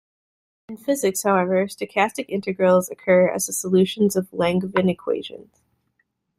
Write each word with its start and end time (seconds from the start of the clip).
In 0.67 0.77
physics, 0.77 1.21
however, 1.21 1.67
stochastic 1.67 2.25
integrals 2.27 2.89
occur 2.89 3.27
as 3.29 3.45
the 3.45 3.53
solutions 3.53 4.15
of 4.15 4.31
Langevin 4.33 4.89
equations. 4.89 5.61